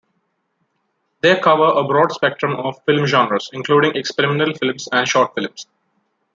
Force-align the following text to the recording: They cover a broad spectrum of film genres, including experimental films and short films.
They 1.21 1.39
cover 1.39 1.77
a 1.79 1.83
broad 1.83 2.11
spectrum 2.11 2.55
of 2.59 2.81
film 2.87 3.05
genres, 3.05 3.51
including 3.53 3.95
experimental 3.95 4.55
films 4.55 4.89
and 4.91 5.07
short 5.07 5.33
films. 5.35 5.67